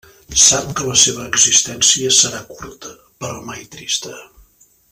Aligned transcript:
Sap 0.43 0.71
que 0.79 0.87
la 0.87 0.95
seva 1.01 1.25
existència 1.33 2.15
serà 2.21 2.43
curta, 2.57 2.97
però 3.23 3.39
mai 3.51 3.65
trista. 3.77 4.19